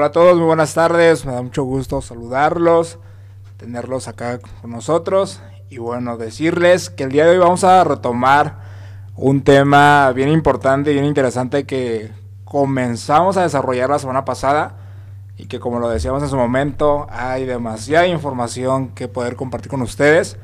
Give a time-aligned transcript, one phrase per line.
[0.00, 1.26] Hola a todos, muy buenas tardes.
[1.26, 2.98] Me da mucho gusto saludarlos,
[3.58, 5.42] tenerlos acá con nosotros.
[5.68, 8.60] Y bueno, decirles que el día de hoy vamos a retomar
[9.14, 12.12] un tema bien importante y bien interesante que
[12.46, 14.78] comenzamos a desarrollar la semana pasada
[15.36, 19.82] y que como lo decíamos en su momento, hay demasiada información que poder compartir con
[19.82, 20.38] ustedes.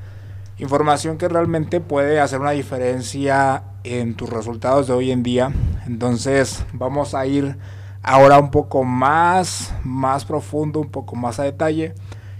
[0.59, 5.51] Información que realmente puede hacer una diferencia en tus resultados de hoy en día.
[5.87, 7.57] Entonces vamos a ir
[8.03, 11.95] ahora un poco más, más profundo, un poco más a detalle.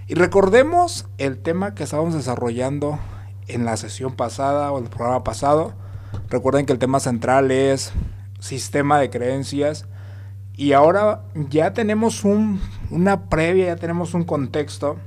[0.07, 2.99] Y recordemos el tema que estábamos desarrollando
[3.47, 5.73] en la sesión pasada o el programa pasado.
[6.29, 7.93] Recuerden que el tema central es
[8.39, 9.85] sistema de creencias.
[10.55, 14.97] Y ahora ya tenemos un, una previa, ya tenemos un contexto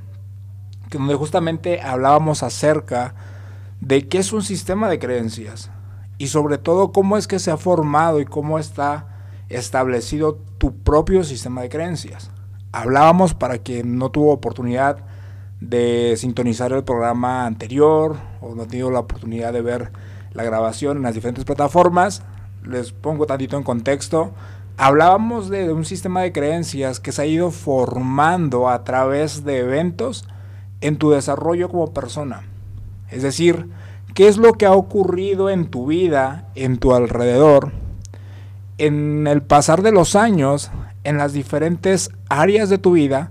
[0.91, 3.15] donde justamente hablábamos acerca
[3.81, 5.71] de qué es un sistema de creencias
[6.19, 9.10] y sobre todo cómo es que se ha formado y cómo está
[9.51, 12.31] establecido tu propio sistema de creencias.
[12.73, 15.05] Hablábamos para quien no tuvo oportunidad
[15.61, 19.93] de sintonizar el programa anterior o no ha tenido la oportunidad de ver
[20.33, 22.23] la grabación en las diferentes plataformas,
[22.65, 24.31] les pongo tantito en contexto.
[24.77, 30.27] Hablábamos de, un sistema de creencias que se ha ido formando a través de eventos
[30.81, 32.43] en tu desarrollo como persona.
[33.11, 33.69] Es decir,
[34.15, 37.73] qué es lo que ha ocurrido en tu vida, en tu alrededor,
[38.81, 40.71] en el pasar de los años,
[41.05, 43.31] en las diferentes áreas de tu vida,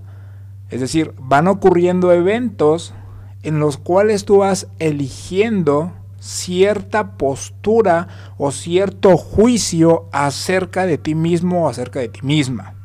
[0.69, 2.93] es decir, van ocurriendo eventos
[3.41, 11.65] en los cuales tú vas eligiendo cierta postura o cierto juicio acerca de ti mismo
[11.65, 12.75] o acerca de ti misma.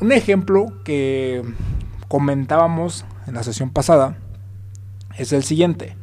[0.00, 1.44] Un ejemplo que
[2.08, 4.16] comentábamos en la sesión pasada
[5.16, 5.96] es el siguiente.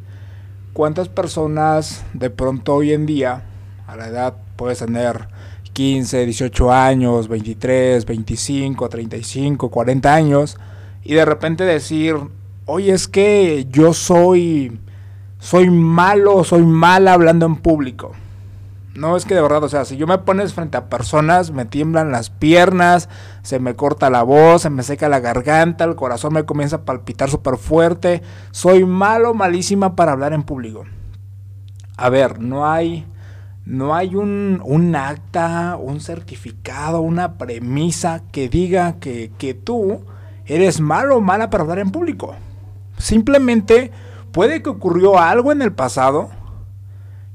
[0.72, 3.44] ¿Cuántas personas de pronto hoy en día,
[3.88, 5.28] a la edad puedes tener
[5.74, 10.58] 15, 18 años, 23, 25, 35, 40 años,
[11.04, 12.16] y de repente decir,
[12.66, 14.80] oye, es que yo soy,
[15.40, 18.12] soy malo, soy mala hablando en público.
[18.94, 21.64] No es que de verdad, o sea, si yo me pones frente a personas, me
[21.64, 23.08] tiemblan las piernas,
[23.42, 26.86] se me corta la voz, se me seca la garganta, el corazón me comienza a
[26.86, 28.22] palpitar súper fuerte.
[28.52, 30.84] Soy malo, malísima para hablar en público.
[31.96, 33.06] A ver, no hay,
[33.66, 40.02] no hay un, un acta, un certificado, una premisa que diga que, que tú
[40.46, 42.36] eres malo o mala para hablar en público.
[42.98, 43.92] Simplemente
[44.32, 46.30] puede que ocurrió algo en el pasado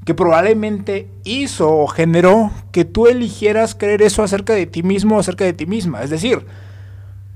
[0.05, 5.19] que probablemente hizo o generó que tú eligieras creer eso acerca de ti mismo o
[5.19, 6.01] acerca de ti misma.
[6.01, 6.45] Es decir,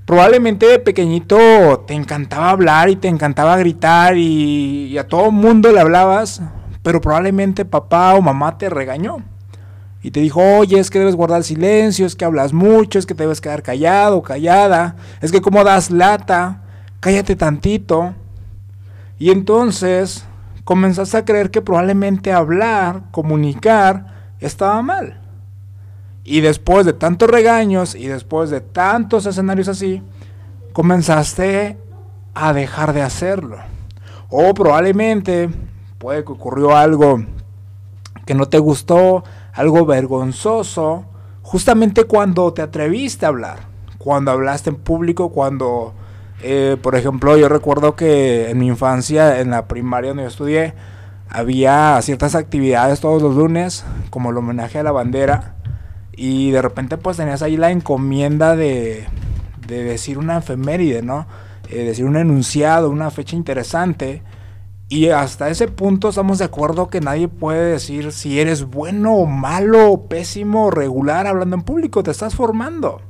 [0.06, 1.36] probablemente de pequeñito
[1.86, 6.40] te encantaba hablar y te encantaba gritar y, y a todo mundo le hablabas,
[6.82, 9.18] pero probablemente papá o mamá te regañó.
[10.02, 13.14] Y te dijo, oye, es que debes guardar silencio, es que hablas mucho, es que
[13.14, 16.62] te debes quedar callado callada, es que como das lata,
[16.98, 18.14] cállate tantito.
[19.18, 20.24] Y entonces
[20.64, 24.06] comenzaste a creer que probablemente hablar, comunicar,
[24.40, 25.20] estaba mal.
[26.24, 30.02] Y después de tantos regaños y después de tantos escenarios así,
[30.72, 31.78] comenzaste
[32.34, 33.58] a dejar de hacerlo.
[34.28, 35.50] O probablemente
[36.02, 37.22] puede que ocurrió algo
[38.26, 41.04] que no te gustó, algo vergonzoso,
[41.42, 43.60] justamente cuando te atreviste a hablar,
[43.98, 45.94] cuando hablaste en público, cuando
[46.42, 50.74] eh, por ejemplo, yo recuerdo que en mi infancia, en la primaria donde yo estudié,
[51.28, 55.54] había ciertas actividades todos los lunes, como el homenaje a la bandera,
[56.16, 59.06] y de repente pues tenías ahí la encomienda de,
[59.68, 61.28] de decir una efeméride, ¿no?
[61.70, 64.22] Eh, decir un enunciado, una fecha interesante.
[64.92, 69.24] Y hasta ese punto estamos de acuerdo que nadie puede decir si eres bueno o
[69.24, 73.00] malo, pésimo o regular hablando en público, te estás formando.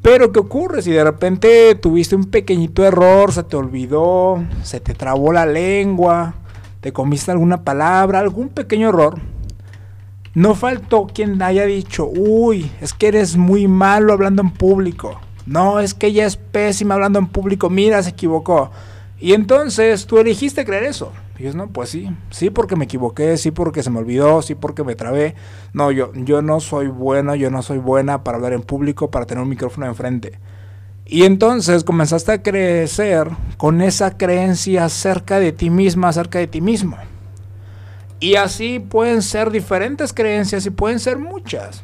[0.00, 4.94] Pero ¿qué ocurre si de repente tuviste un pequeñito error, se te olvidó, se te
[4.94, 6.36] trabó la lengua,
[6.80, 9.20] te comiste alguna palabra, algún pequeño error?
[10.32, 15.20] No faltó quien haya dicho, uy, es que eres muy malo hablando en público.
[15.44, 18.70] No, es que ella es pésima hablando en público, mira, se equivocó.
[19.20, 21.12] Y entonces tú elegiste creer eso.
[21.38, 24.82] Y no, pues sí, sí porque me equivoqué, sí porque se me olvidó, sí porque
[24.82, 25.34] me trabé.
[25.74, 29.26] No, yo, yo no soy bueno, yo no soy buena para hablar en público, para
[29.26, 30.38] tener un micrófono enfrente.
[31.04, 33.28] Y entonces comenzaste a crecer
[33.58, 36.96] con esa creencia acerca de ti misma, acerca de ti mismo.
[38.20, 41.82] Y así pueden ser diferentes creencias y pueden ser muchas.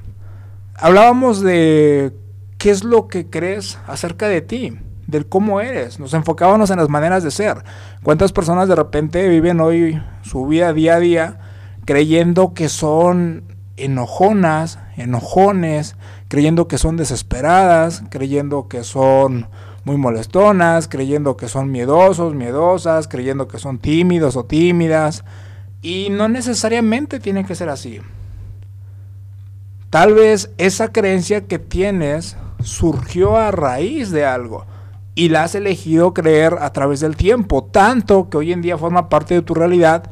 [0.74, 2.12] Hablábamos de
[2.56, 6.00] qué es lo que crees acerca de ti del cómo eres.
[6.00, 7.64] Nos enfocábamos en las maneras de ser.
[8.02, 11.38] ¿Cuántas personas de repente viven hoy su vida día a día
[11.84, 13.44] creyendo que son
[13.76, 15.96] enojonas, enojones,
[16.28, 19.48] creyendo que son desesperadas, creyendo que son
[19.84, 25.24] muy molestonas, creyendo que son miedosos, miedosas, creyendo que son tímidos o tímidas.
[25.80, 28.00] Y no necesariamente tiene que ser así.
[29.90, 34.66] Tal vez esa creencia que tienes surgió a raíz de algo
[35.16, 39.08] y la has elegido creer a través del tiempo, tanto que hoy en día forma
[39.08, 40.10] parte de tu realidad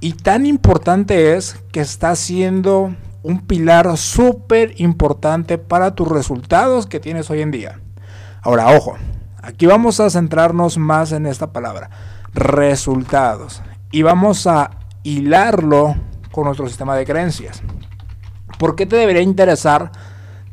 [0.00, 7.00] y tan importante es que está siendo un pilar súper importante para tus resultados que
[7.00, 7.80] tienes hoy en día.
[8.40, 8.96] Ahora, ojo,
[9.42, 11.90] aquí vamos a centrarnos más en esta palabra,
[12.32, 13.62] resultados,
[13.92, 14.70] y vamos a
[15.02, 15.96] hilarlo
[16.32, 17.62] con nuestro sistema de creencias.
[18.58, 19.92] ¿Por qué te debería interesar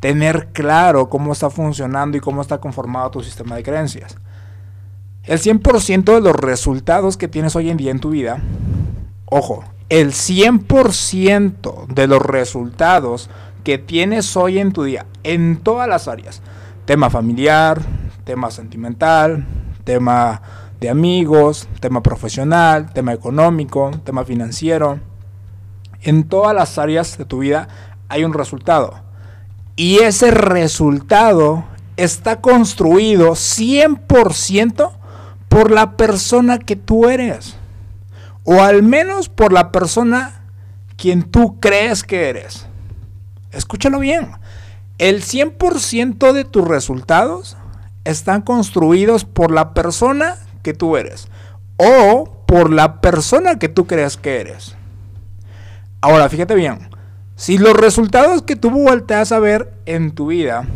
[0.04, 4.18] tener claro cómo está funcionando y cómo está conformado tu sistema de creencias?
[5.24, 8.42] El 100% de los resultados que tienes hoy en día en tu vida,
[9.24, 13.30] ojo, el 100% de los resultados
[13.64, 16.42] que tienes hoy en tu día, en todas las áreas,
[16.84, 17.82] tema familiar,
[18.26, 19.46] tema sentimental,
[19.86, 20.42] tema
[20.82, 25.00] de amigos, tema profesional, tema económico, tema financiero,
[26.02, 27.70] en todas las áreas de tu vida
[28.10, 29.03] hay un resultado.
[29.76, 31.66] Y ese resultado
[31.98, 34.92] está construido 100%
[35.50, 37.56] por la persona que tú eres.
[38.44, 40.42] O al menos por la persona
[40.98, 42.68] quien tú crees que eres.
[43.52, 44.32] Escúchalo bien.
[44.98, 47.58] El 100% de tus resultados
[48.04, 51.28] están construidos por la persona que tú eres.
[51.78, 54.76] O por la persona que tú crees que eres.
[56.02, 56.93] Ahora, fíjate bien.
[57.36, 60.68] Si los resultados que tú volteas a ver en tu vida,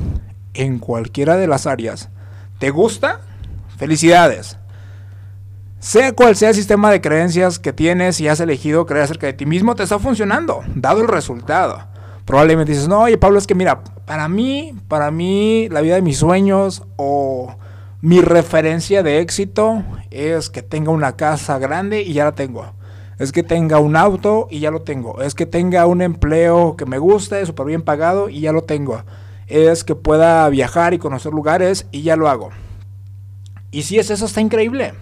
[0.55, 2.09] en cualquiera de las áreas,
[2.57, 3.21] te gusta,
[3.77, 4.57] felicidades.
[5.79, 9.33] Sea cual sea el sistema de creencias que tienes y has elegido creer acerca de
[9.33, 11.85] ti mismo, te está funcionando, dado el resultado.
[12.25, 16.01] Probablemente dices, no, oye Pablo, es que mira, para mí, para mí, la vida de
[16.01, 17.55] mis sueños o
[18.01, 22.73] mi referencia de éxito es que tenga una casa grande y ya la tengo
[23.19, 26.85] es que tenga un auto y ya lo tengo, es que tenga un empleo que
[26.85, 29.03] me guste, súper bien pagado y ya lo tengo,
[29.47, 32.49] es que pueda viajar y conocer lugares y ya lo hago.
[33.71, 34.93] Y si es eso, está increíble.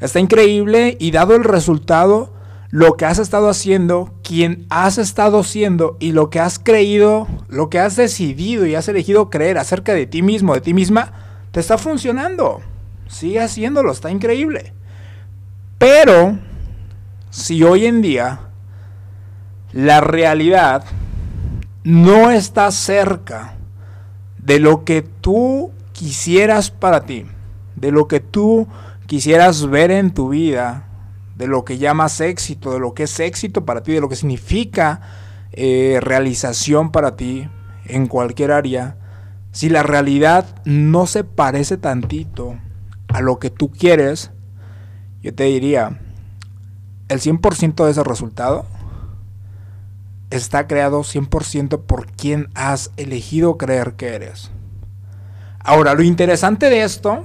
[0.00, 2.32] Está increíble y dado el resultado,
[2.70, 7.70] lo que has estado haciendo, quien has estado siendo y lo que has creído, lo
[7.70, 11.12] que has decidido y has elegido creer acerca de ti mismo, de ti misma,
[11.52, 12.62] te está funcionando.
[13.08, 14.72] Sigue haciéndolo, está increíble.
[15.78, 16.38] Pero
[17.32, 18.40] si hoy en día
[19.72, 20.84] la realidad
[21.82, 23.54] no está cerca
[24.36, 27.24] de lo que tú quisieras para ti,
[27.74, 28.68] de lo que tú
[29.06, 30.88] quisieras ver en tu vida,
[31.34, 34.16] de lo que llamas éxito, de lo que es éxito para ti, de lo que
[34.16, 35.00] significa
[35.52, 37.48] eh, realización para ti
[37.86, 38.98] en cualquier área,
[39.52, 42.58] si la realidad no se parece tantito
[43.08, 44.32] a lo que tú quieres,
[45.22, 46.01] yo te diría,
[47.12, 48.64] el 100% de ese resultado
[50.30, 54.50] está creado 100% por quien has elegido creer que eres.
[55.60, 57.24] Ahora, lo interesante de esto,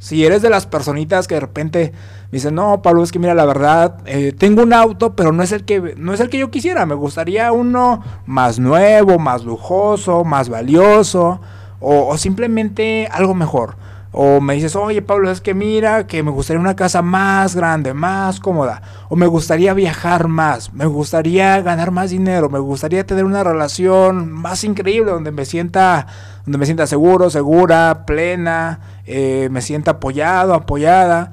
[0.00, 1.92] si eres de las personitas que de repente
[2.32, 5.52] dicen, no, Pablo, es que mira, la verdad, eh, tengo un auto, pero no es,
[5.52, 10.24] el que, no es el que yo quisiera, me gustaría uno más nuevo, más lujoso,
[10.24, 11.40] más valioso,
[11.78, 13.76] o simplemente algo mejor.
[14.14, 17.94] O me dices, oye Pablo, es que mira, que me gustaría una casa más grande,
[17.94, 18.82] más cómoda.
[19.08, 24.30] O me gustaría viajar más, me gustaría ganar más dinero, me gustaría tener una relación
[24.30, 26.06] más increíble donde me sienta,
[26.44, 31.32] donde me sienta seguro, segura, plena, eh, me sienta apoyado, apoyada.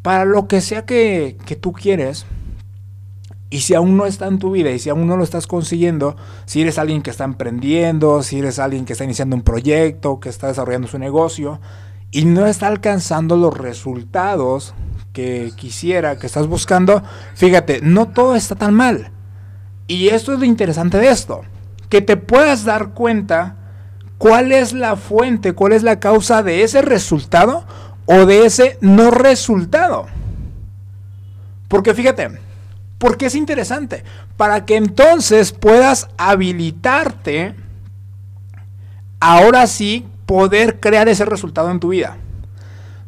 [0.00, 2.24] Para lo que sea que, que tú quieres,
[3.54, 6.16] y si aún no está en tu vida y si aún no lo estás consiguiendo,
[6.44, 10.28] si eres alguien que está emprendiendo, si eres alguien que está iniciando un proyecto, que
[10.28, 11.60] está desarrollando su negocio,
[12.14, 14.72] y no está alcanzando los resultados
[15.12, 17.02] que quisiera, que estás buscando,
[17.34, 19.10] fíjate, no todo está tan mal.
[19.88, 21.42] Y esto es lo interesante de esto,
[21.88, 23.56] que te puedas dar cuenta
[24.16, 27.66] cuál es la fuente, cuál es la causa de ese resultado
[28.06, 30.06] o de ese no resultado.
[31.66, 32.30] Porque fíjate,
[32.98, 34.04] porque es interesante,
[34.36, 37.56] para que entonces puedas habilitarte
[39.18, 42.16] ahora sí poder crear ese resultado en tu vida.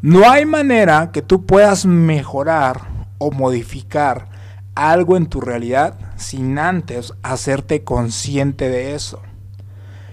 [0.02, 2.82] No hay manera que tú puedas mejorar
[3.18, 4.28] o modificar
[4.74, 9.20] algo en tu realidad sin antes hacerte consciente de eso.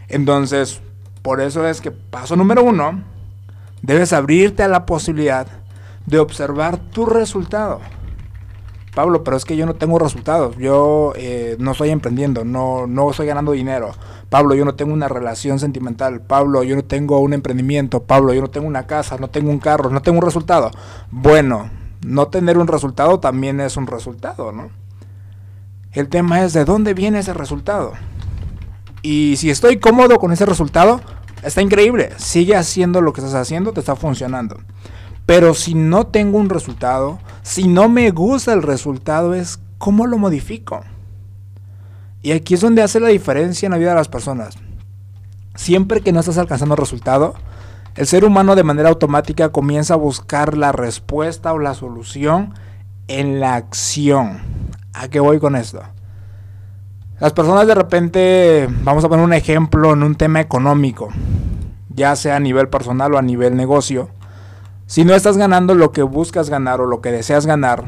[0.08, 0.82] Entonces,
[1.22, 3.04] por eso es que paso número uno,
[3.82, 5.48] debes abrirte a la posibilidad
[6.06, 7.82] de observar tu resultado.
[8.94, 13.10] Pablo, pero es que yo no tengo resultados, yo eh, no estoy emprendiendo, no, no
[13.10, 13.92] estoy ganando dinero.
[14.30, 16.22] Pablo, yo no tengo una relación sentimental.
[16.22, 18.04] Pablo, yo no tengo un emprendimiento.
[18.04, 20.72] Pablo, yo no tengo una casa, no tengo un carro, no tengo un resultado.
[21.12, 21.70] Bueno,
[22.06, 24.70] no tener un resultado también es un resultado, ¿no?
[25.92, 27.94] El tema es de dónde viene ese resultado.
[29.04, 31.02] Y si estoy cómodo con ese resultado,
[31.44, 32.12] está increíble.
[32.18, 34.58] Sigue haciendo lo que estás haciendo, te está funcionando.
[35.26, 40.18] Pero si no tengo un resultado, si no me gusta el resultado, es cómo lo
[40.18, 40.82] modifico.
[42.22, 44.56] Y aquí es donde hace la diferencia en la vida de las personas.
[45.56, 47.36] Siempre que no estás alcanzando resultado,
[47.96, 52.54] el ser humano de manera automática comienza a buscar la respuesta o la solución
[53.08, 54.42] en la acción.
[54.94, 55.82] ¿A qué voy con esto?
[57.20, 61.10] Las personas de repente, vamos a poner un ejemplo en un tema económico,
[61.90, 64.10] ya sea a nivel personal o a nivel negocio
[64.86, 67.84] si no estás ganando lo que buscas ganar o lo que deseas ganar,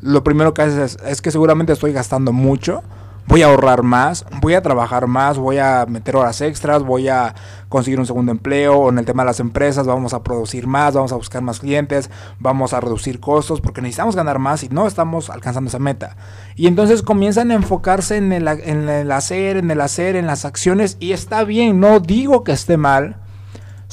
[0.00, 2.82] lo primero que haces es, que seguramente estoy gastando mucho,
[3.26, 7.34] voy a ahorrar más, voy a trabajar más, voy a meter horas extras, voy a
[7.70, 10.94] conseguir un segundo empleo, o en el tema de las empresas vamos a producir más,
[10.94, 14.86] vamos a buscar más clientes, vamos a reducir costos, porque necesitamos ganar más y no
[14.86, 16.16] estamos alcanzando esa meta.
[16.54, 21.12] Y entonces comienzan a enfocarse en el, hacer, en el hacer, en las acciones, y
[21.12, 23.23] está bien, no digo que esté mal,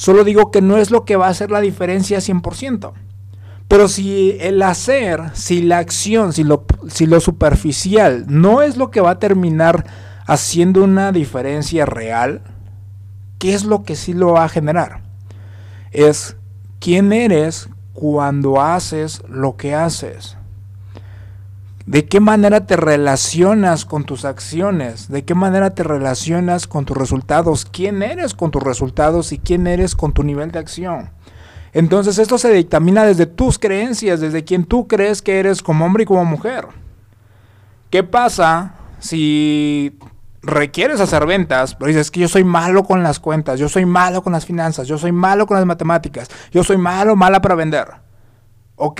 [0.01, 2.91] Solo digo que no es lo que va a hacer la diferencia 100%.
[3.67, 8.89] Pero si el hacer, si la acción, si lo, si lo superficial no es lo
[8.89, 9.85] que va a terminar
[10.25, 12.41] haciendo una diferencia real,
[13.37, 15.03] ¿qué es lo que sí lo va a generar?
[15.91, 16.35] Es
[16.79, 20.35] quién eres cuando haces lo que haces.
[21.91, 25.09] ¿De qué manera te relacionas con tus acciones?
[25.09, 27.65] ¿De qué manera te relacionas con tus resultados?
[27.65, 31.09] ¿Quién eres con tus resultados y quién eres con tu nivel de acción?
[31.73, 36.03] Entonces esto se dictamina desde tus creencias, desde quien tú crees que eres como hombre
[36.03, 36.65] y como mujer.
[37.89, 39.99] ¿Qué pasa si
[40.41, 44.23] requieres hacer ventas, pero dices que yo soy malo con las cuentas, yo soy malo
[44.23, 48.10] con las finanzas, yo soy malo con las matemáticas, yo soy malo, mala para vender?
[48.83, 48.99] Ok,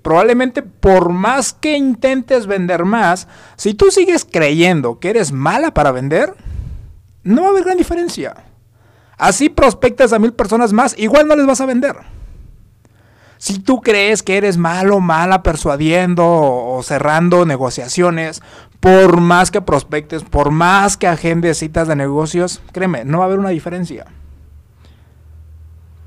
[0.00, 5.92] probablemente por más que intentes vender más, si tú sigues creyendo que eres mala para
[5.92, 6.34] vender,
[7.24, 8.46] no va a haber gran diferencia.
[9.18, 11.96] Así prospectas a mil personas más, igual no les vas a vender.
[13.36, 18.40] Si tú crees que eres malo, mala persuadiendo o cerrando negociaciones,
[18.80, 23.26] por más que prospectes, por más que agendes citas de negocios, créeme, no va a
[23.26, 24.06] haber una diferencia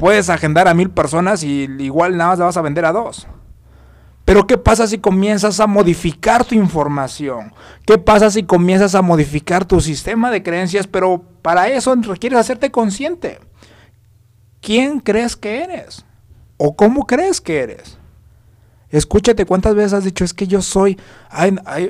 [0.01, 3.27] puedes agendar a mil personas y igual nada más la vas a vender a dos.
[4.25, 7.53] Pero ¿qué pasa si comienzas a modificar tu información?
[7.85, 10.87] ¿Qué pasa si comienzas a modificar tu sistema de creencias?
[10.87, 13.41] Pero para eso requieres hacerte consciente.
[14.59, 16.03] ¿Quién crees que eres?
[16.57, 17.99] ¿O cómo crees que eres?
[18.89, 20.97] Escúchate cuántas veces has dicho, es que yo soy...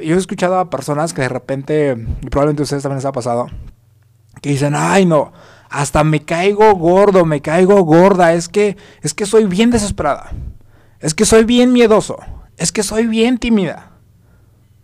[0.04, 3.14] yo he escuchado a personas que de repente, y probablemente a ustedes también les ha
[3.14, 3.48] pasado,
[4.42, 5.32] que dicen, ay no,
[5.72, 10.32] hasta me caigo gordo, me caigo gorda, es que es que soy bien desesperada.
[11.00, 12.18] Es que soy bien miedoso,
[12.58, 13.94] es que soy bien tímida.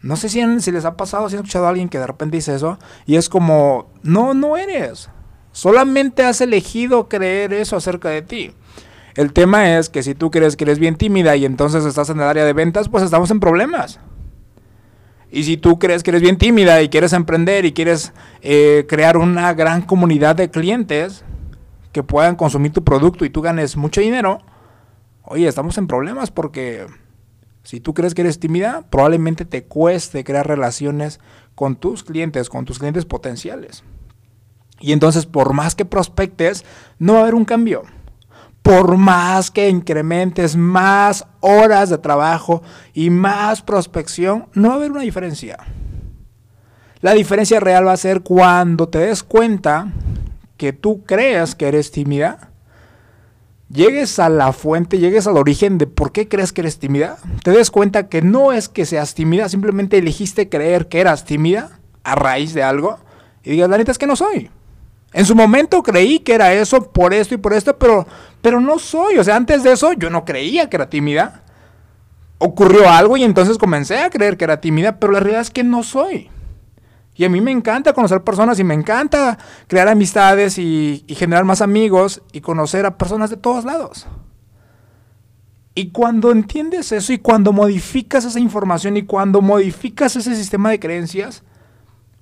[0.01, 2.37] No sé si, si les ha pasado, si han escuchado a alguien que de repente
[2.37, 5.09] dice eso y es como, no, no eres.
[5.51, 8.51] Solamente has elegido creer eso acerca de ti.
[9.15, 12.17] El tema es que si tú crees que eres bien tímida y entonces estás en
[12.17, 13.99] el área de ventas, pues estamos en problemas.
[15.31, 19.17] Y si tú crees que eres bien tímida y quieres emprender y quieres eh, crear
[19.17, 21.23] una gran comunidad de clientes
[21.91, 24.39] que puedan consumir tu producto y tú ganes mucho dinero,
[25.23, 26.85] oye, estamos en problemas porque
[27.63, 31.19] si tú crees que eres tímida, probablemente te cueste crear relaciones
[31.55, 33.83] con tus clientes, con tus clientes potenciales.
[34.79, 36.63] Y entonces, por más que prospectes,
[36.99, 37.83] no va a haber un cambio
[38.67, 42.61] por más que incrementes más horas de trabajo
[42.93, 45.57] y más prospección, no va a haber una diferencia.
[46.99, 49.93] La diferencia real va a ser cuando te des cuenta
[50.57, 52.51] que tú creas que eres tímida,
[53.69, 57.51] llegues a la fuente, llegues al origen de por qué crees que eres tímida, te
[57.51, 62.15] des cuenta que no es que seas tímida, simplemente elegiste creer que eras tímida a
[62.15, 62.99] raíz de algo
[63.43, 64.51] y digas, la neta es que no soy.
[65.13, 68.05] En su momento creí que era eso por esto y por esto, pero,
[68.41, 69.17] pero no soy.
[69.17, 71.43] O sea, antes de eso yo no creía que era tímida.
[72.39, 75.63] Ocurrió algo y entonces comencé a creer que era tímida, pero la realidad es que
[75.63, 76.29] no soy.
[77.15, 81.45] Y a mí me encanta conocer personas y me encanta crear amistades y, y generar
[81.45, 84.05] más amigos y conocer a personas de todos lados.
[85.73, 90.79] Y cuando entiendes eso y cuando modificas esa información y cuando modificas ese sistema de
[90.79, 91.43] creencias,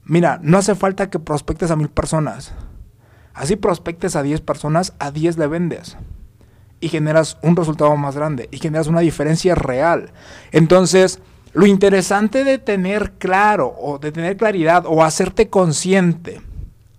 [0.06, 2.54] mira, no hace falta que prospectes a mil personas.
[3.36, 5.98] Así prospectes a 10 personas, a 10 le vendes.
[6.80, 8.50] Y generas un resultado más grande.
[8.50, 10.12] Y generas una diferencia real.
[10.52, 11.20] Entonces,
[11.56, 16.42] Lo interesante de tener claro o de tener claridad o hacerte consciente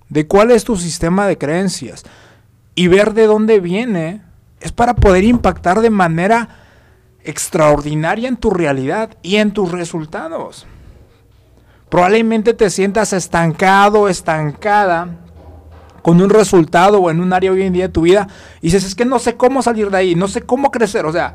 [0.08, 2.04] de cuál es tu sistema de creencias
[2.74, 4.22] y ver de dónde viene
[4.62, 6.48] es para poder impactar de manera
[7.22, 10.66] extraordinaria en tu realidad y en tus resultados.
[11.90, 15.18] Probablemente te sientas estancado, estancada
[16.06, 18.28] con un resultado o en un área hoy en día de tu vida
[18.60, 21.10] y dices, es que no sé cómo salir de ahí, no sé cómo crecer, o
[21.10, 21.34] sea,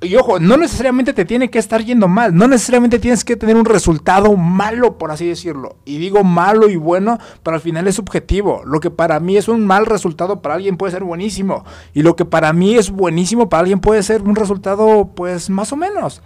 [0.00, 3.54] y ojo, no necesariamente te tiene que estar yendo mal, no necesariamente tienes que tener
[3.54, 5.76] un resultado malo, por así decirlo.
[5.84, 8.62] Y digo malo y bueno, pero al final es subjetivo.
[8.64, 11.66] Lo que para mí es un mal resultado para alguien puede ser buenísimo.
[11.92, 15.70] Y lo que para mí es buenísimo para alguien puede ser un resultado, pues más
[15.74, 16.22] o menos.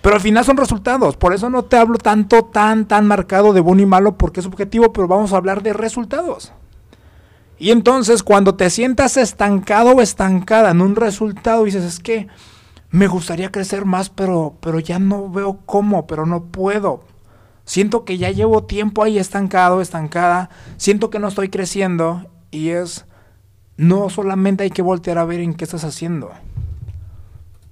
[0.00, 1.18] Pero al final son resultados.
[1.18, 4.44] Por eso no te hablo tanto, tan, tan marcado de bueno y malo, porque es
[4.44, 6.54] subjetivo, pero vamos a hablar de resultados.
[7.60, 12.26] Y entonces cuando te sientas estancado o estancada en un resultado, dices, es que
[12.88, 17.04] me gustaría crecer más, pero, pero ya no veo cómo, pero no puedo.
[17.66, 20.48] Siento que ya llevo tiempo ahí estancado, estancada,
[20.78, 23.04] siento que no estoy creciendo y es,
[23.76, 26.30] no solamente hay que voltear a ver en qué estás haciendo.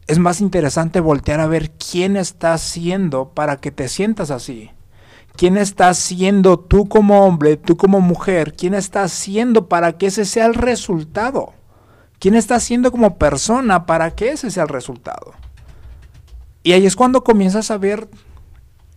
[0.06, 4.70] Es más interesante voltear a ver quién está haciendo para que te sientas así.
[5.38, 8.54] ¿Quién está haciendo tú como hombre, tú como mujer?
[8.54, 11.52] ¿Quién está haciendo para que ese sea el resultado?
[12.18, 15.34] ¿Quién está haciendo como persona para que ese sea el resultado?
[16.64, 18.08] Y ahí es cuando comienzas a ver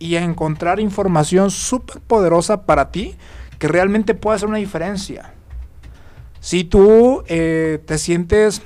[0.00, 3.14] y a encontrar información súper poderosa para ti
[3.60, 5.34] que realmente puede hacer una diferencia.
[6.40, 8.62] Si tú eh, te sientes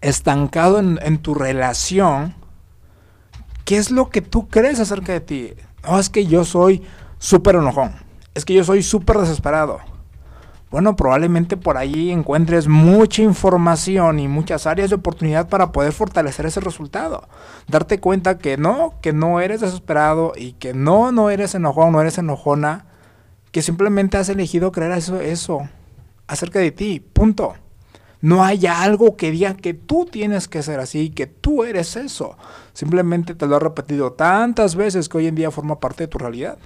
[0.00, 2.36] estancado en, en, tu relación,
[3.64, 5.54] ¿qué es lo que tú crees acerca de ti?
[5.88, 6.82] No, es que yo soy
[7.18, 7.92] súper enojón.
[8.34, 9.80] Es que yo soy súper desesperado
[10.70, 16.44] bueno, probablemente por ahí encuentres mucha información y muchas áreas de oportunidad para poder fortalecer
[16.44, 17.26] ese resultado.
[17.68, 22.02] Darte cuenta que no, que no eres desesperado y que no, no eres enojón, no
[22.02, 22.84] eres enojona,
[23.50, 25.68] que simplemente has elegido creer eso, eso
[26.26, 27.54] acerca de ti, punto.
[28.20, 32.36] No hay algo que diga que tú tienes que ser así, que tú eres eso.
[32.72, 36.18] Simplemente te lo he repetido tantas veces que hoy en día forma parte de tu
[36.18, 36.58] realidad.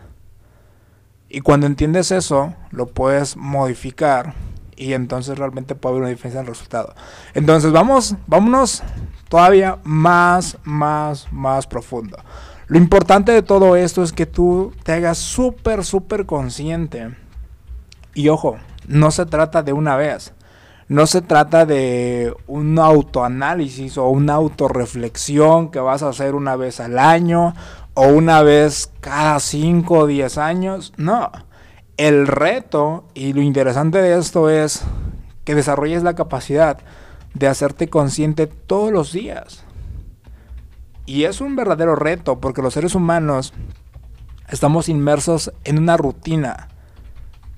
[1.28, 4.34] Y cuando entiendes eso, lo puedes modificar
[4.76, 6.94] y entonces realmente puede haber una diferencia en el resultado.
[7.34, 8.82] Entonces vamos, vámonos
[9.28, 12.18] todavía más, más, más profundo.
[12.66, 17.14] Lo importante de todo esto es que tú te hagas súper, súper consciente.
[18.14, 20.32] Y ojo, no se trata de una vez.
[20.92, 26.80] No se trata de un autoanálisis o una autorreflexión que vas a hacer una vez
[26.80, 27.54] al año
[27.94, 30.92] o una vez cada 5 o 10 años.
[30.98, 31.32] No.
[31.96, 34.82] El reto y lo interesante de esto es
[35.44, 36.76] que desarrolles la capacidad
[37.32, 39.64] de hacerte consciente todos los días.
[41.06, 43.54] Y es un verdadero reto porque los seres humanos
[44.50, 46.68] estamos inmersos en una rutina,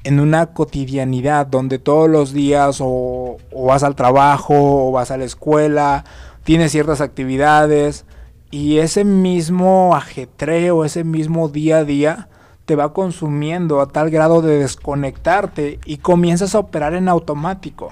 [0.05, 5.25] en una cotidianidad donde todos los días o, vas al trabajo o vas a la
[5.25, 6.05] escuela,
[6.45, 8.05] tienes ciertas actividades,
[8.51, 12.29] y ese mismo ajetreo, ese mismo día a día,
[12.67, 17.91] te va consumiendo a tal grado de desconectarte y comienzas a operar en automático.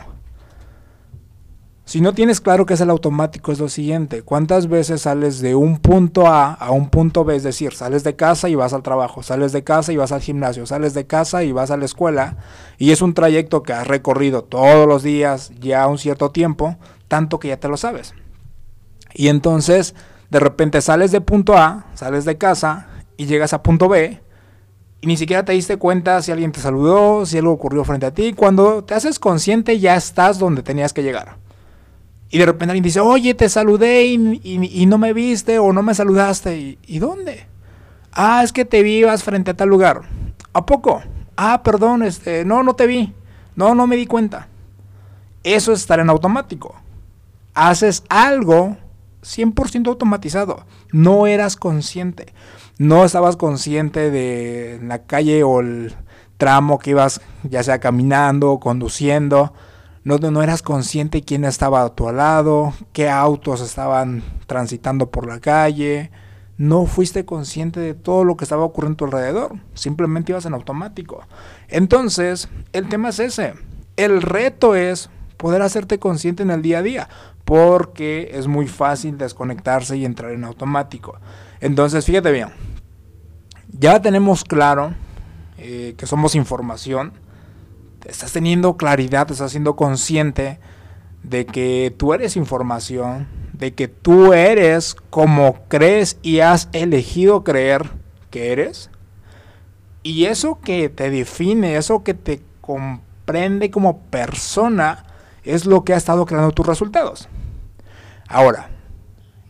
[1.92, 4.22] Si no tienes claro qué es el automático, es lo siguiente.
[4.22, 7.36] ¿Cuántas veces sales de un punto A a un punto B?
[7.36, 10.22] Es decir, sales de casa y vas al trabajo, sales de casa y vas al
[10.22, 12.38] gimnasio, sales de casa y vas a la escuela.
[12.78, 16.78] Y es un trayecto que has recorrido todos los días ya un cierto tiempo,
[17.08, 18.14] tanto que ya te lo sabes.
[19.12, 19.94] Y entonces
[20.30, 24.18] de repente sales de punto A, sales de casa y llegas a punto B
[25.02, 28.14] y ni siquiera te diste cuenta si alguien te saludó, si algo ocurrió frente a
[28.14, 28.32] ti.
[28.32, 31.42] Cuando te haces consciente ya estás donde tenías que llegar.
[32.32, 35.94] Y de repente alguien dice, oye, te saludé y, no me viste o no me
[35.94, 36.78] saludaste.
[36.82, 37.46] ¿Y, dónde?
[38.10, 40.00] Ah, es que te vivas frente a tal lugar.
[40.54, 41.02] ¿A poco?
[41.36, 43.12] Ah, perdón, este, no, no te vi.
[43.54, 44.48] No, no me di cuenta.
[45.44, 46.74] Eso es estar en automático.
[47.52, 48.78] Haces algo
[49.22, 50.64] 100% automatizado.
[50.90, 52.32] No eras consciente.
[52.78, 55.94] No estabas consciente de la calle o el
[56.38, 59.52] tramo que ibas, ya sea caminando, conduciendo.
[60.04, 65.40] No, no eras consciente quién estaba a tu lado, qué autos estaban transitando por la
[65.40, 66.10] calle.
[66.58, 69.58] No fuiste consciente de todo lo que estaba ocurriendo a tu alrededor.
[69.74, 71.22] Simplemente ibas en automático.
[71.68, 73.54] Entonces, el tema es ese.
[73.96, 77.08] El reto es poder hacerte consciente en el día a día
[77.44, 81.18] porque es muy fácil desconectarse y entrar en automático.
[81.60, 82.48] Entonces, fíjate bien,
[83.70, 84.94] ya tenemos claro
[85.58, 87.12] eh, que somos información,
[88.06, 90.58] estás teniendo claridad, estás siendo consciente
[91.22, 97.90] de que tú eres información, de que tú eres como crees y has elegido creer
[98.30, 98.90] que eres.
[100.02, 105.04] Y eso que te define, eso que te comprende como persona,
[105.44, 107.28] es lo que ha estado creando tus resultados.
[108.28, 108.70] Ahora,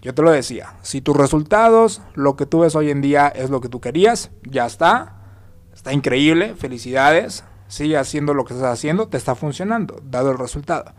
[0.03, 3.51] yo te lo decía, si tus resultados, lo que tú ves hoy en día es
[3.51, 5.15] lo que tú querías, ya está,
[5.73, 10.93] está increíble, felicidades, sigue haciendo lo que estás haciendo, te está funcionando, dado el resultado.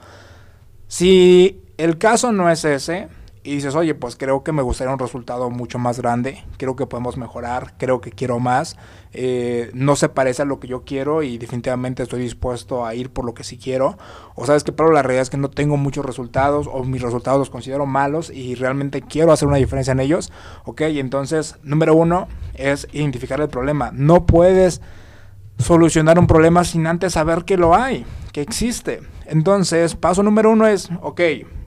[0.88, 3.10] Si el caso no es ese,
[3.44, 6.88] y dices, oye, pues creo que me gustaría un resultado mucho más grande, creo que
[6.88, 8.76] podemos mejorar, creo que quiero más,
[9.12, 13.12] eh, no se parece a lo que yo quiero y definitivamente estoy dispuesto a ir
[13.12, 14.00] por lo que sí quiero,
[14.34, 17.38] o sabes que pero la realidad es que no tengo muchos resultados o mis resultados
[17.38, 20.32] los considero malos y realmente quiero hacer una diferencia en ellos,
[20.66, 24.82] ok, entonces número uno es identificar el problema, no puedes
[25.64, 29.02] solucionar un problema sin antes saber que lo hay, que existe.
[29.26, 31.22] Entonces, paso número uno es, ok,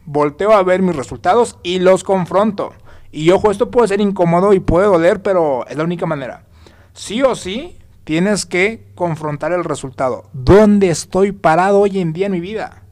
[0.04, 2.72] volteo a ver mis resultados y los confronto.
[3.10, 6.44] Y ojo, esto puede ser incómodo y puede doler, pero es la única manera.
[6.92, 10.24] Sí o sí, tienes que confrontar el resultado.
[10.32, 12.82] ¿Dónde estoy parado hoy en día en mi vida?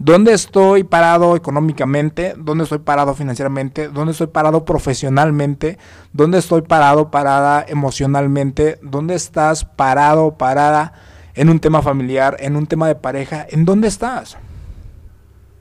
[0.00, 2.34] ¿Dónde estoy parado económicamente?
[2.38, 3.88] ¿Dónde estoy parado financieramente?
[3.88, 5.76] ¿Dónde estoy parado profesionalmente?
[6.12, 8.78] ¿Dónde estoy parado, parada emocionalmente?
[8.80, 10.92] ¿Dónde estás parado, parada
[11.34, 13.44] en un tema familiar, en un tema de pareja?
[13.50, 14.36] ¿En dónde estás?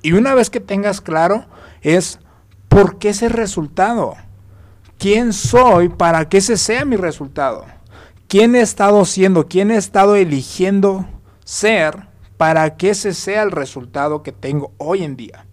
[0.04, 1.46] Y una vez que tengas claro,
[1.82, 2.20] es
[2.68, 4.18] ¿por qué ese resultado?
[5.00, 7.66] ¿Quién soy para que ese sea mi resultado?
[8.28, 9.48] ¿Quién he estado siendo?
[9.48, 11.08] ¿Quién he estado eligiendo
[11.44, 12.06] ser
[12.38, 15.46] para que ese sea el resultado que tengo hoy en día?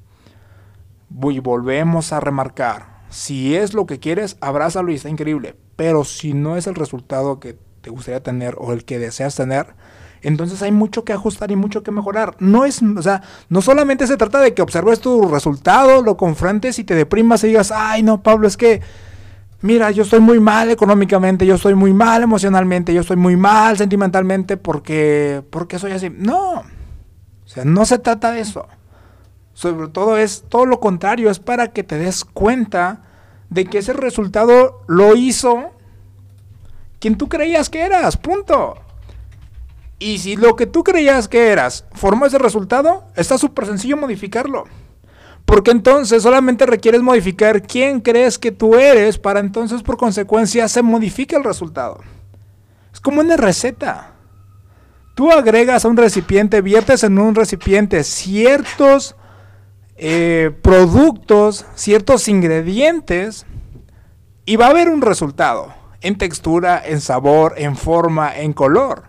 [1.30, 5.56] Y volvemos a remarcar, si es lo que quieres, abrázalo y está increíble.
[5.76, 9.74] Pero si no es el resultado que te gustaría tener o el que deseas tener,
[10.22, 12.34] entonces hay mucho que ajustar y mucho que mejorar.
[12.40, 16.78] No es, o sea, no solamente se trata de que observes tu resultado, lo confrontes
[16.78, 18.80] y te deprimas y digas, ay no, Pablo, es que,
[19.60, 23.76] mira, yo estoy muy mal económicamente, yo estoy muy mal emocionalmente, yo estoy muy mal
[23.76, 26.10] sentimentalmente porque, porque soy así.
[26.10, 26.64] No,
[27.54, 28.66] sea, no se trata de eso.
[29.52, 33.02] Sobre todo es todo lo contrario, es para que te des cuenta
[33.50, 35.70] de que ese resultado lo hizo
[36.98, 38.76] quien tú creías que eras, punto.
[39.98, 44.64] Y si lo que tú creías que eras formó ese resultado, está súper sencillo modificarlo.
[45.44, 50.82] Porque entonces solamente requieres modificar quién crees que tú eres para entonces por consecuencia se
[50.82, 52.00] modifique el resultado.
[52.92, 54.13] Es como una receta.
[55.14, 59.14] Tú agregas a un recipiente, viertes en un recipiente ciertos
[59.96, 63.46] eh, productos, ciertos ingredientes
[64.44, 69.04] y va a haber un resultado en textura, en sabor, en forma, en color.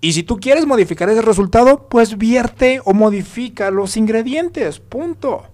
[0.00, 4.80] Y si tú quieres modificar ese resultado, pues vierte o modifica los ingredientes.
[4.80, 5.44] Punto.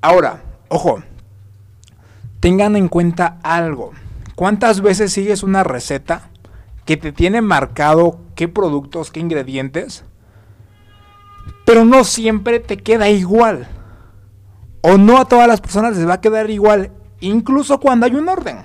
[0.00, 1.02] Ahora, ojo,
[2.40, 3.92] tengan en cuenta algo.
[4.34, 6.30] ¿Cuántas veces sigues una receta
[6.84, 10.04] que te tiene marcado qué productos, qué ingredientes?
[11.66, 13.66] Pero no siempre te queda igual.
[14.80, 18.28] O no a todas las personas les va a quedar igual, incluso cuando hay un
[18.28, 18.58] orden.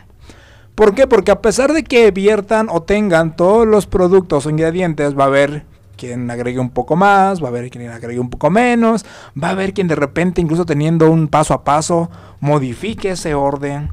[0.75, 1.07] ¿Por qué?
[1.07, 5.27] Porque a pesar de que viertan o tengan todos los productos o ingredientes, va a
[5.27, 5.65] haber
[5.97, 9.03] quien agregue un poco más, va a haber quien agregue un poco menos,
[9.41, 13.91] va a haber quien de repente, incluso teniendo un paso a paso, modifique ese orden.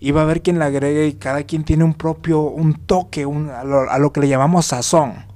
[0.00, 3.22] Y va a haber quien le agregue y cada quien tiene un propio, un toque,
[3.22, 5.26] lo, a lo que le llamamos sazón.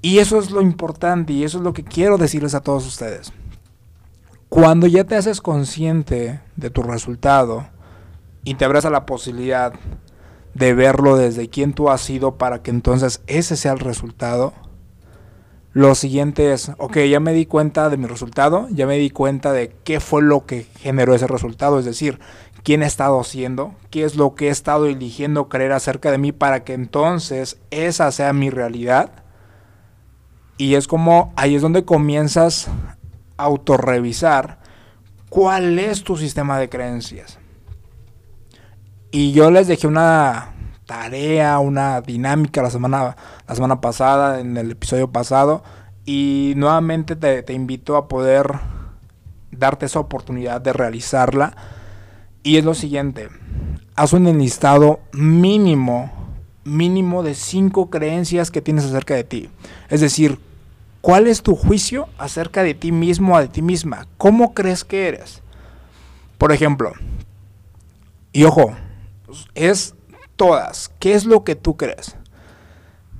[0.00, 3.32] Y eso es lo importante y eso es lo que quiero decirles a todos ustedes.
[4.48, 7.66] Cuando ya te haces consciente de tu resultado,
[8.44, 9.72] y te abres a la posibilidad
[10.52, 14.52] de verlo desde quién tú has sido para que entonces ese sea el resultado.
[15.72, 19.52] Lo siguiente es, ok, ya me di cuenta de mi resultado, ya me di cuenta
[19.52, 22.20] de qué fue lo que generó ese resultado, es decir,
[22.64, 26.32] quién he estado haciendo, qué es lo que he estado eligiendo creer acerca de mí
[26.32, 29.10] para que entonces esa sea mi realidad.
[30.56, 32.68] Y es como ahí es donde comienzas
[33.36, 34.58] a autorrevisar
[35.28, 37.38] cuál es tu sistema de creencias.
[39.10, 40.54] Y yo les dejé una
[40.86, 45.62] tarea, una dinámica la semana, la semana pasada, en el episodio pasado.
[46.04, 48.58] Y nuevamente te, invito a poder
[49.50, 51.56] darte esa oportunidad de realizarla.
[52.44, 53.30] Y es lo siguiente.
[53.96, 56.12] Haz un enlistado mínimo,
[56.62, 59.48] mínimo de cinco creencias que tienes acerca de ti.
[59.88, 60.38] Es decir,
[61.00, 64.06] ¿cuál es tu juicio acerca de ti mismo o de ti misma?
[64.18, 65.42] ¿Cómo crees que eres?
[66.36, 66.92] Por ejemplo,
[68.30, 68.74] y ojo,
[69.54, 69.94] es
[70.36, 70.92] todas.
[70.98, 72.14] ¿Qué es lo que tú crees?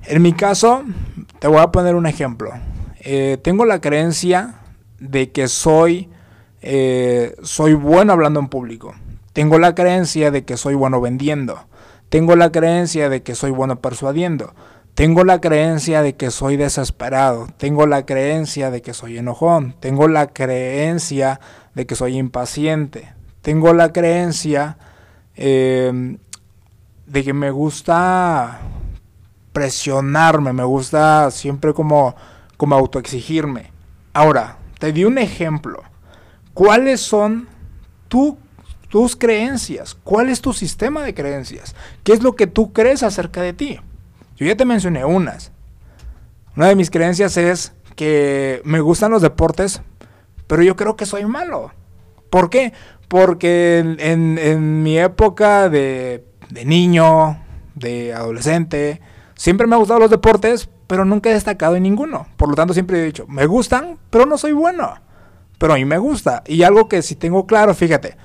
[0.02, 0.84] En mi caso,
[1.38, 2.50] te voy a poner un ejemplo.
[3.00, 4.56] Eh, tengo la creencia
[4.98, 6.10] de que soy
[6.66, 8.94] eh, soy bueno hablando en público.
[9.34, 11.66] Tengo la creencia de que soy bueno vendiendo.
[12.08, 14.54] Tengo la creencia de que soy bueno persuadiendo.
[14.94, 17.48] Tengo la creencia de que soy desesperado.
[17.56, 19.74] Tengo la creencia de que soy enojón.
[19.80, 21.40] Tengo la creencia
[21.74, 23.12] de que soy impaciente.
[23.42, 24.78] Tengo la creencia
[25.34, 26.18] em,
[27.06, 28.60] de que me gusta
[29.52, 32.14] presionarme, me gusta siempre como,
[32.56, 33.72] como autoexigirme.
[34.12, 35.82] Ahora, te di un ejemplo.
[36.54, 37.48] ¿Cuáles son
[38.94, 39.96] tus creencias?
[40.04, 41.74] ¿Cuál es tu sistema de creencias?
[42.04, 43.80] ¿Qué es lo que tú crees acerca de ti?
[44.36, 45.50] Yo ya te mencioné unas.
[46.54, 49.82] Una de mis creencias es que me gustan los deportes,
[50.46, 51.72] pero yo creo que soy malo.
[52.30, 52.72] ¿Por qué?
[53.08, 56.24] Porque en, mi época de,
[56.64, 57.42] niño,
[57.74, 59.00] de adolescente,
[59.34, 62.28] siempre me han gustado los deportes, pero nunca he destacado en ninguno.
[62.36, 64.94] Por lo tanto, siempre he dicho, me gustan, pero no soy bueno.
[65.58, 66.44] Pero a mí me gusta.
[66.46, 68.16] Y algo que si tengo claro, fíjate.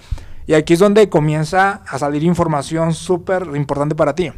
[0.47, 4.31] Y aquí es donde comienza a salir información súper importante para ti.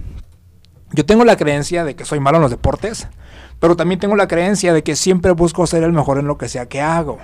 [0.94, 3.08] Yo tengo la creencia de que soy malo en los deportes,
[3.60, 6.50] pero también tengo la creencia de que siempre busco ser el mejor en lo que
[6.50, 7.18] sea que hago.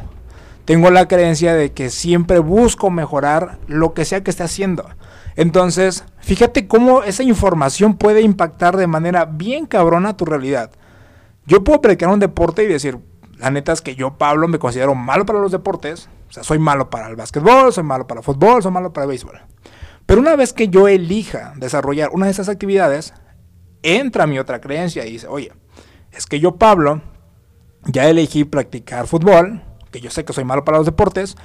[0.63, 4.86] Tengo la creencia de que siempre busco mejorar lo que sea que esté haciendo.
[5.36, 10.72] Entonces, fíjate cómo esa información puede impactar de manera bien cabrona tu realidad.
[11.46, 13.00] Yo puedo predicar un deporte y decir,
[13.39, 16.10] la neta es que yo, Pablo, me considero malo para los deportes.
[16.30, 19.06] O sea, soy malo para el básquetbol, soy malo para el fútbol, soy malo para
[19.06, 19.39] el béisbol.
[20.06, 23.13] Pero una vez que yo elija desarrollar una de esas actividades,
[23.84, 25.52] entra mi otra creencia y dice, oye,
[26.12, 27.02] es que yo, Pablo,
[27.86, 31.36] ya elegí practicar fútbol, que yo sé que soy malo para los deportes,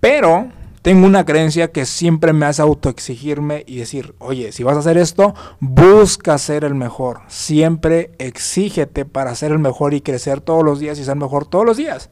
[0.00, 0.50] pero
[0.82, 4.96] tengo una creencia que siempre me hace autoexigirme y decir, oye, si vas a hacer
[4.96, 7.20] esto, busca ser el mejor.
[7.28, 11.64] Siempre exígete para ser el mejor y crecer todos los días y ser mejor todos
[11.64, 12.10] los días.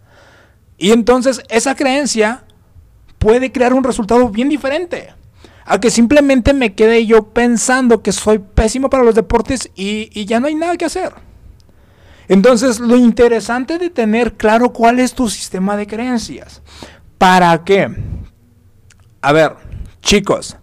[0.79, 2.44] Y entonces esa creencia
[3.18, 5.14] puede crear un resultado bien diferente
[5.64, 10.38] a que simplemente me quede yo pensando que soy pésimo para los deportes y, ya
[10.38, 11.12] no hay nada que hacer.
[12.29, 16.62] Entonces, lo interesante de tener claro cuál es tu sistema de creencias.
[17.18, 17.90] ¿Para qué?
[19.20, 19.55] A ver,
[20.00, 20.57] chicos,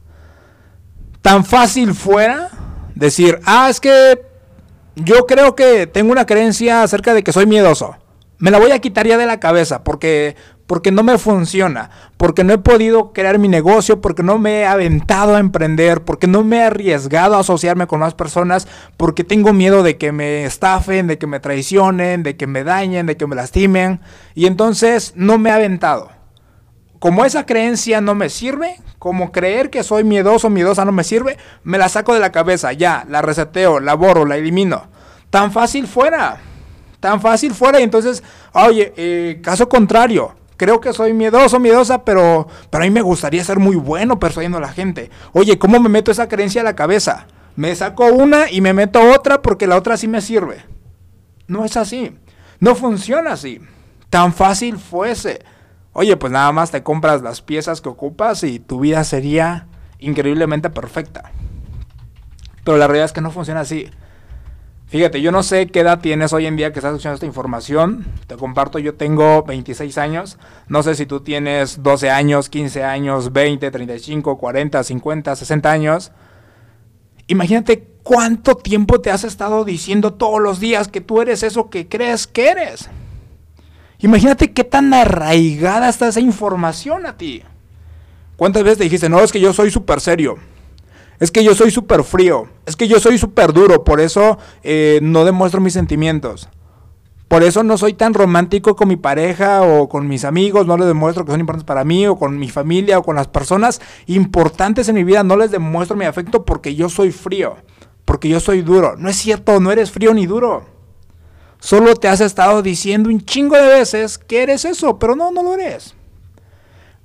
[1.22, 2.50] tan fácil fuera
[2.96, 4.22] decir, ah, es que
[4.96, 7.96] yo creo que tengo una creencia acerca de que soy miedoso.
[8.38, 10.36] Me la voy a quitar ya de la cabeza porque
[10.68, 14.66] porque no me funciona, porque no he podido crear mi negocio, porque no me he
[14.66, 19.54] aventado a emprender, porque no me he arriesgado a asociarme con más personas, porque tengo
[19.54, 23.28] miedo de que me estafen, de que me traicionen, de que me dañen, de que
[23.28, 24.00] me lastimen,
[24.36, 26.12] y entonces no me he aventado.
[27.04, 31.38] Como esa creencia no me sirve, como creer que soy miedoso, miedosa no me sirve,
[31.66, 34.88] me la saco de la cabeza, ya, la reseteo, la borro, la elimino.
[35.30, 36.38] Tan fácil fuera,
[37.02, 42.48] tan fácil fuera, y entonces, oye, eh, caso contrario, creo que soy miedoso, miedosa, pero,
[42.70, 45.10] pero a mí me gustaría ser muy bueno persuadiendo a la gente.
[45.34, 47.28] Oye, ¿cómo me meto esa creencia a la cabeza?
[47.58, 50.63] Me saco una y me meto otra porque la otra sí me sirve.
[51.48, 52.16] No es así.
[52.62, 53.60] No funciona así.
[54.10, 55.42] Tan fácil fuese.
[55.93, 59.67] Oye, pues nada más te compras las piezas que ocupas y tu vida sería
[59.99, 61.32] increíblemente perfecta.
[62.63, 63.89] Pero la realidad es que no funciona así.
[64.88, 68.06] Fíjate, yo no sé qué edad tienes hoy en día que estás escuchando esta información.
[68.27, 70.38] Te comparto, yo tengo 26 años.
[70.67, 76.12] No sé si tú tienes 12 años, 15 años, 20, 35, 40, 50, 60 años.
[77.27, 81.88] Imagínate cuánto tiempo te has estado diciendo todos los días que tú eres eso que
[81.88, 82.89] crees que eres.
[84.04, 87.42] Imagínate qué tan arraigada está esa información a ti.
[88.36, 90.36] ¿Cuántas veces te dijiste, no, es que yo soy súper serio?
[91.22, 92.50] Es que yo soy súper frío.
[92.66, 93.86] Es que yo soy súper duro.
[93.86, 96.50] Por eso eh, no demuestro mis sentimientos.
[97.30, 100.68] Por eso no soy tan romántico con mi pareja o con mis amigos.
[100.68, 103.30] No les demuestro que son importantes para mí o con mi familia o con las
[103.30, 105.24] personas importantes en mi vida.
[105.24, 107.56] No les demuestro mi afecto porque yo soy frío.
[108.04, 108.98] Porque yo soy duro.
[108.98, 110.73] No es cierto, no eres frío ni duro.
[111.63, 115.41] Solo te has estado diciendo un chingo de veces que eres eso, pero no, no
[115.41, 115.95] lo eres.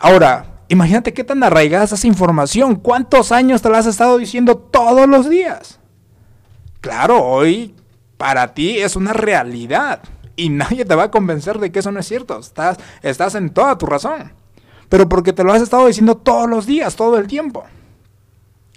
[0.00, 2.76] Ahora, Imagínate qué tan arraigada es esa información.
[2.76, 5.80] ¿Cuántos años te la has estado diciendo todos los días?
[6.82, 7.74] Claro, hoy
[8.18, 10.02] para ti es una realidad.
[10.36, 12.38] Y nadie te va a convencer de que eso no es cierto.
[12.38, 14.32] Estás, estás en toda tu razón.
[14.90, 17.64] Pero porque te lo has estado diciendo todos los días, todo el tiempo.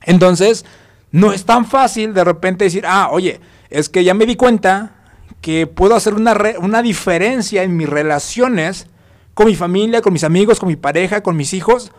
[0.04, 0.66] Entonces,
[1.12, 5.01] no es tan fácil de repente decir, ah, oye, es que ya me di cuenta
[5.40, 8.88] que puedo hacer una, una diferencia en mis relaciones
[9.34, 11.92] con mi familia, con mis amigos, con mi pareja, con mis hijos,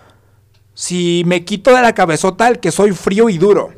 [0.75, 3.73] si me quito de la cabezota el que soy frío y duro.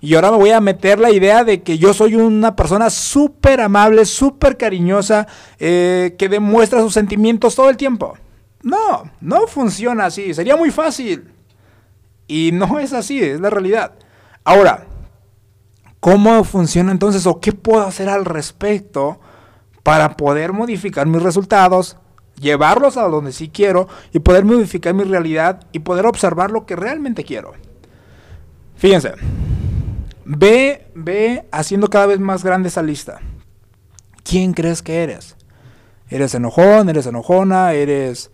[0.00, 3.60] Y ahora me voy a meter la idea de que yo soy una persona súper
[3.60, 5.26] amable, súper cariñosa,
[5.58, 8.16] eh, que demuestra sus sentimientos todo el tiempo.
[8.62, 10.32] No, no funciona así.
[10.32, 11.28] Sería muy fácil.
[12.26, 13.92] Y no es así, es la realidad.
[14.42, 14.86] Ahora,
[16.00, 19.20] ¿cómo funciona entonces o qué puedo hacer al respecto
[19.82, 21.96] para poder modificar mis resultados,
[22.40, 26.76] llevarlos a donde sí quiero y poder modificar mi realidad y poder observar lo que
[26.76, 27.52] realmente quiero?
[28.76, 29.12] Fíjense,
[30.24, 33.20] ve, ve haciendo cada vez más grande esa lista.
[34.22, 35.36] ¿Quién crees que eres?
[36.08, 36.88] ¿Eres enojón?
[36.88, 37.72] ¿Eres enojona?
[37.72, 38.30] ¿Eres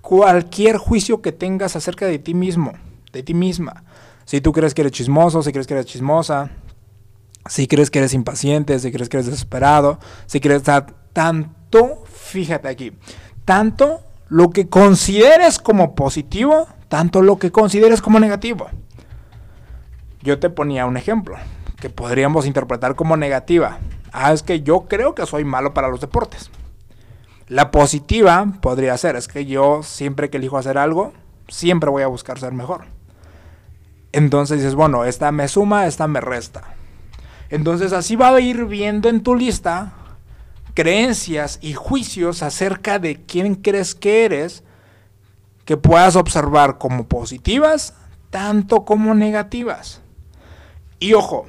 [0.00, 2.72] cualquier juicio que tengas acerca de ti mismo,
[3.12, 3.84] de ti misma?
[4.28, 6.50] Si tú crees que eres chismoso, si crees que eres chismosa,
[7.46, 10.64] si crees que eres impaciente, si crees que eres desesperado, si crees
[11.14, 12.92] tanto, fíjate aquí,
[13.46, 18.68] tanto lo que consideres como positivo, tanto lo que consideres como negativo.
[20.20, 21.36] Yo te ponía un ejemplo
[21.80, 23.78] que podríamos interpretar como negativa.
[24.12, 26.50] Ah, es que yo creo que soy malo para los deportes.
[27.46, 31.14] La positiva podría ser, es que yo siempre que elijo hacer algo,
[31.48, 32.97] siempre voy a buscar ser mejor.
[34.12, 36.74] Entonces dices, bueno, esta me suma, esta me resta.
[37.50, 39.92] Entonces así va a ir viendo en tu lista
[40.74, 44.62] creencias y juicios acerca de quién crees que eres
[45.64, 47.94] que puedas observar como positivas
[48.30, 50.00] tanto como negativas.
[51.00, 51.46] Y ojo,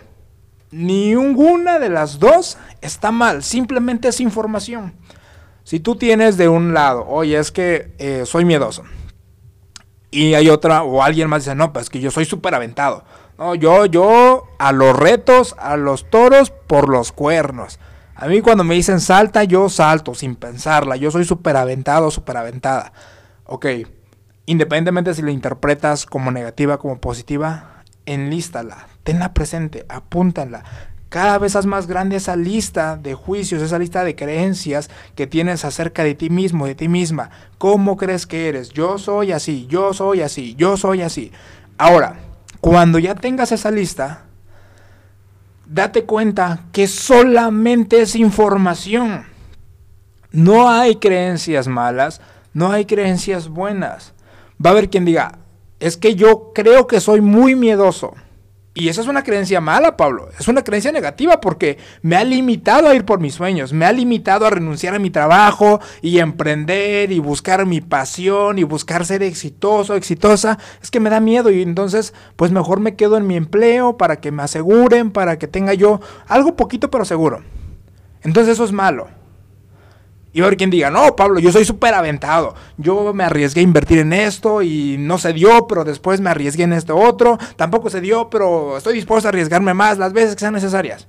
[0.71, 4.93] ninguna de las dos está mal, simplemente es información.
[5.63, 8.83] Si tú tienes de un lado, oye, es que eh, soy miedoso,
[10.11, 13.03] y hay otra, o alguien más dice, no, pues que yo soy súper aventado.
[13.37, 17.79] No, yo, yo a los retos, a los toros por los cuernos.
[18.15, 20.97] A mí cuando me dicen salta, yo salto sin pensarla.
[20.97, 22.91] Yo soy súper aventado, súper aventada.
[23.45, 23.65] Ok,
[24.45, 30.65] independientemente si la interpretas como negativa, como positiva, enlístala, tenla presente, apúntala.
[31.09, 35.65] Cada vez haz más grande esa lista de juicios, esa lista de creencias que tienes
[35.65, 37.31] acerca de ti mismo, de ti misma.
[37.57, 38.69] ¿Cómo crees que eres?
[38.69, 41.31] Yo soy así, yo soy así, yo soy así.
[41.79, 42.19] Ahora,
[42.61, 44.25] cuando ya tengas esa lista,
[45.65, 49.25] date cuenta que solamente es información.
[50.31, 52.21] No hay creencias malas,
[52.53, 54.13] no hay creencias buenas.
[54.63, 55.39] Va a haber quien diga,
[55.79, 58.13] es que yo creo que soy muy miedoso.
[58.75, 60.29] Y esa es una creencia mala, Pablo.
[60.39, 63.91] Es una creencia negativa porque me ha limitado a ir por mis sueños, me ha
[63.91, 69.23] limitado a renunciar a mi trabajo y emprender y buscar mi pasión y buscar ser
[69.23, 70.59] exitoso, exitosa.
[70.81, 74.21] Es que me da miedo y entonces pues mejor me quedo en mi empleo para
[74.21, 77.41] que me aseguren, para que tenga yo algo poquito pero seguro.
[78.21, 79.18] Entonces eso es malo.
[80.31, 82.53] Y va a haber quien diga, no, Pablo, yo soy súper aventado.
[82.77, 86.63] Yo me arriesgué a invertir en esto y no se dio, pero después me arriesgué
[86.63, 87.39] en este otro.
[87.55, 91.07] Tampoco se dio, pero estoy dispuesto a arriesgarme más las veces que sean necesarias.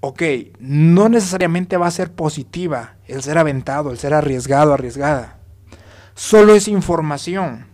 [0.00, 0.22] Ok,
[0.58, 5.38] no necesariamente va a ser positiva el ser aventado, el ser arriesgado, arriesgada.
[6.14, 7.66] Solo es información.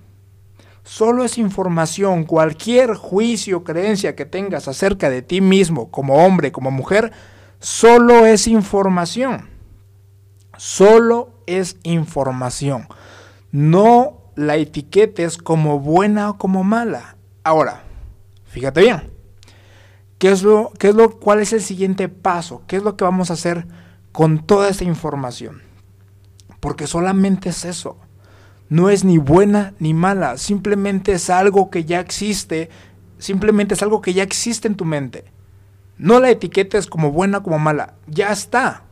[0.85, 2.25] Solo es información.
[2.25, 7.13] Cualquier juicio, creencia que tengas acerca de ti mismo, como hombre, como mujer,
[7.59, 9.58] solo es información.
[10.59, 12.89] Solo es información.
[13.53, 17.17] No la etiquetes como buena o como mala.
[17.45, 17.85] Ahora,
[18.45, 19.11] fíjate bien.
[20.19, 22.63] ¿Qué es lo, qué es lo, ¿Cuál es el siguiente paso?
[22.67, 23.67] ¿Qué es lo que vamos a hacer
[24.11, 25.63] con toda esta información?
[26.59, 27.97] Porque solamente es eso.
[28.69, 30.39] No es ni buena ni mala.
[30.39, 32.69] Simplemente es algo que ya existe.
[33.19, 35.25] Simplemente es algo que ya existe en tu mente.
[35.99, 37.95] No la etiquetes como buena o como mala.
[38.09, 38.88] Ya está.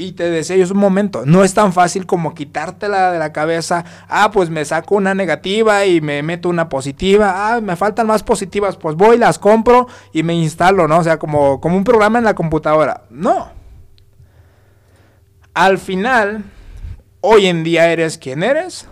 [0.00, 3.34] Y te decía yo, es un momento, no es tan fácil como quitártela de la
[3.34, 3.84] cabeza.
[4.08, 7.34] Ah, pues me saco una negativa y me meto una positiva.
[7.36, 11.00] Ah, me faltan más positivas, pues voy, las compro y me instalo, ¿no?
[11.00, 13.02] O sea, como, como un programa en la computadora.
[13.10, 13.50] No.
[15.52, 16.44] Al final,
[17.20, 18.88] hoy en día eres quien eres,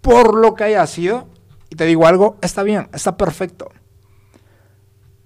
[0.00, 1.28] por lo que haya sido.
[1.68, 3.68] Y te digo algo, está bien, está perfecto.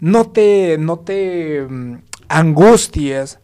[0.01, 3.39] No te, no te mm, angusties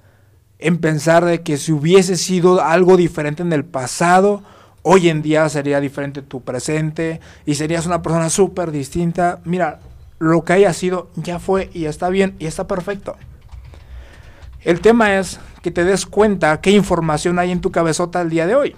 [0.58, 4.42] en pensar de que si hubiese sido algo diferente en el pasado,
[4.82, 9.40] hoy en día sería diferente tu presente y serías una persona súper distinta.
[9.44, 9.80] Mira,
[10.18, 13.16] lo que haya sido ya fue y está bien y está perfecto.
[14.62, 18.46] El tema es que te des cuenta qué información hay en tu cabezota el día
[18.46, 18.76] de hoy.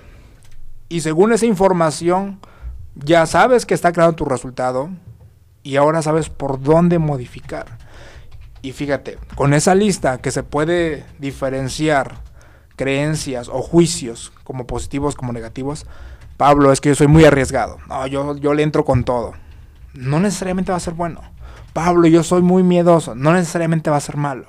[0.89, 2.41] Y según esa información,
[2.95, 4.91] ya sabes que está creando tu resultado
[5.63, 7.80] y ahora sabes por dónde modificar.
[8.63, 12.19] Y fíjate, con esa lista que se puede diferenciar
[12.77, 15.87] creencias o juicios como positivos como negativos,
[16.37, 17.79] Pablo, es que yo soy muy arriesgado.
[17.89, 19.33] No, yo, yo le entro con todo.
[19.93, 21.21] No necesariamente va a ser bueno.
[21.73, 23.15] Pablo, yo soy muy miedoso.
[23.15, 24.47] No necesariamente va a ser malo.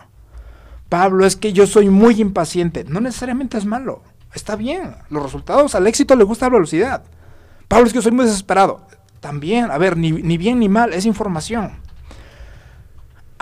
[0.88, 2.86] Pablo, es que yo soy muy impaciente.
[2.86, 4.04] No necesariamente es malo.
[4.34, 4.96] Está bien.
[5.10, 7.04] Los resultados, al éxito le gusta la velocidad.
[7.68, 8.88] Pablo, es que soy muy desesperado.
[9.20, 11.81] También, a ver, ni, ni bien ni mal, es información.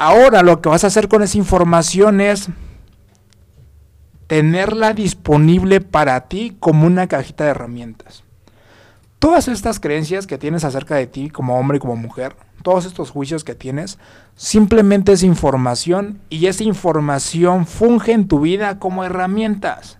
[0.01, 2.47] Ahora lo que vas a hacer con esa información es
[4.27, 8.23] tenerla disponible para ti como una cajita de herramientas.
[9.19, 13.11] Todas estas creencias que tienes acerca de ti como hombre y como mujer, todos estos
[13.11, 13.99] juicios que tienes,
[14.37, 19.99] simplemente es información y esa información funge en tu vida como herramientas.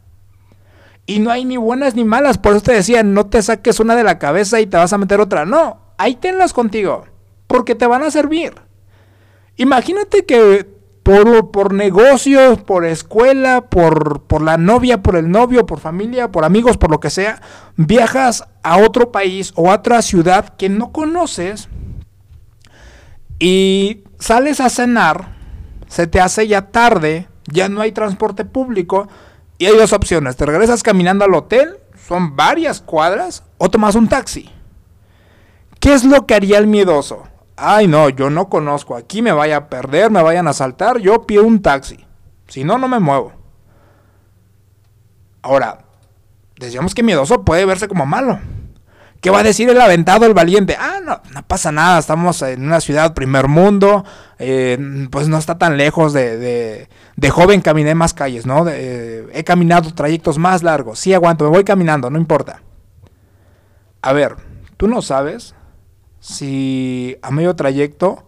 [1.07, 3.97] Y no hay ni buenas ni malas, por eso te decía, no te saques una
[3.97, 5.45] de la cabeza y te vas a meter otra.
[5.45, 7.03] No, ahí tenlas contigo,
[7.47, 8.68] porque te van a servir.
[9.59, 10.65] Imagínate que
[11.03, 16.45] por, por negocios, por escuela, por, por la novia, por el novio, por familia, por
[16.45, 17.41] amigos, por lo que sea,
[17.75, 21.67] viajas a otro país o a otra ciudad que no conoces
[23.37, 25.35] y sales a cenar,
[25.89, 29.09] se te hace ya tarde, ya no hay transporte público
[29.57, 34.07] y hay dos opciones, te regresas caminando al hotel, son varias cuadras, o tomas un
[34.07, 34.49] taxi.
[35.81, 37.27] ¿Qué es lo que haría el miedoso?
[37.59, 41.25] Ay no, yo no conozco, aquí me vaya a perder, me vayan a asaltar, yo
[41.25, 42.05] pido un taxi.
[42.47, 43.33] Si no, no me muevo.
[45.41, 45.79] Ahora,
[46.57, 48.39] decíamos que miedoso puede verse como malo.
[49.21, 50.77] ¿Qué va a decir el aventado, el valiente?
[50.79, 54.05] Ah, no, no pasa nada, estamos en una ciudad primer mundo,
[54.37, 54.77] eh,
[55.11, 56.87] pues no está tan lejos de,
[57.17, 58.65] de, joven caminé más calles, ¿no?
[58.69, 62.61] he caminado trayectos más largos, sí aguanto, me voy caminando, no importa.
[64.01, 64.37] A ver,
[64.77, 65.53] tú no sabes
[66.19, 68.25] si a medio trayecto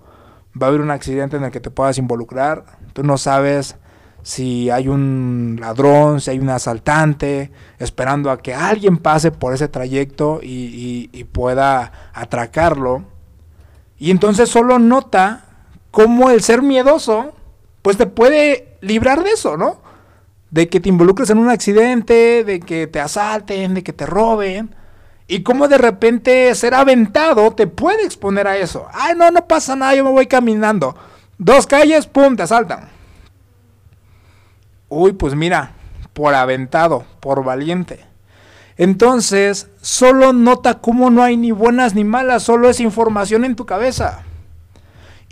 [0.59, 3.75] va a haber un accidente en el que te puedas involucrar, tú no sabes
[4.23, 9.67] si hay un ladrón, si hay un asaltante, esperando a que alguien pase por ese
[9.67, 13.03] trayecto y, pueda atracarlo.
[13.97, 15.45] Y entonces solo nota
[15.91, 17.33] cómo el ser miedoso,
[17.81, 19.81] pues te puede librar de eso, ¿no?
[20.49, 24.75] De que te involucres en un accidente, de que te asalten, de que te roben.
[25.31, 28.87] Y cómo de repente ser aventado te puede exponer a eso.
[28.91, 30.93] Ay, no, no pasa nada, yo me voy caminando.
[31.37, 32.89] Dos calles, pum, te asaltan.
[34.89, 35.71] Uy, pues mira,
[36.11, 38.05] por aventado, por valiente.
[38.75, 43.65] Entonces, solo nota cómo no hay ni buenas ni malas, solo es información en tu
[43.65, 44.23] cabeza.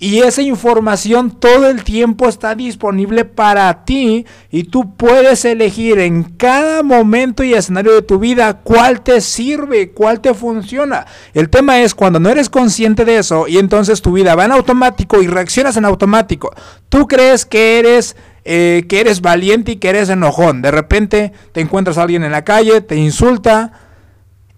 [0.02, 6.24] Y esa información todo el tiempo está disponible para ti y tú puedes elegir en
[6.24, 11.06] cada momento y escenario de tu vida cuál te sirve, cuál te funciona.
[11.34, 14.54] El tema es cuando no eres consciente de eso y entonces tu vida va en
[14.54, 16.56] automático y reaccionas en automático.
[16.88, 20.62] Tú crees que eres eh, que eres valiente y que eres enojón.
[20.62, 23.74] De repente te encuentras a alguien en la calle, te insulta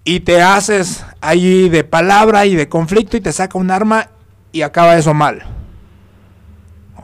[0.04, 4.10] y te haces ahí de palabra y de conflicto y te saca un arma
[4.52, 5.43] y acaba eso mal.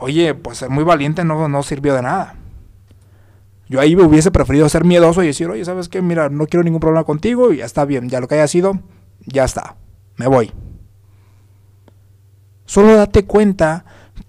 [0.00, 2.34] Oye, pues ser muy valiente no, no sirvió de nada.
[3.68, 6.00] Yo ahí hubiese preferido ser miedoso y decir, oye, ¿sabes qué?
[6.00, 8.80] Mira, no quiero ningún problema contigo y ya está bien, ya lo que haya sido,
[9.26, 9.76] ya está,
[10.16, 10.52] me voy.
[12.64, 13.84] Solo date cuenta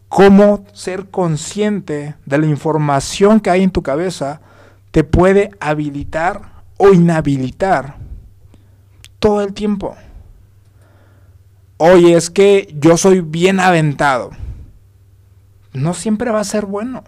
[0.09, 4.41] cómo ser consciente de la información que hay en tu cabeza
[4.91, 7.97] te puede habilitar o inhabilitar
[9.19, 9.95] todo el tiempo
[11.79, 14.31] oye, es que yo soy bien aventado.
[15.73, 17.03] No siempre va a ser bueno.